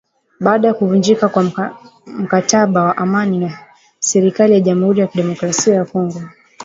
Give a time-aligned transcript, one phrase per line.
[0.39, 1.51] Baada ya kuvunjika kwa
[2.07, 3.59] mkataba wa amani na
[3.99, 6.21] serikali ya Jamhuri ya kidemokrasia ya Kongo.